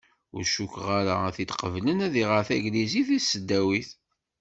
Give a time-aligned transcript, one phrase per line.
[0.35, 3.89] Ur cukkeɣ ara ad t-id-qeblen ad iɣer taglizit deg tesdawit.